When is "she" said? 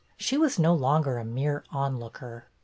0.17-0.35